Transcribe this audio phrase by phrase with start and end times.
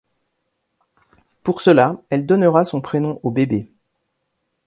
[1.43, 3.71] Pour cela, elle donnera son prénom au bébé.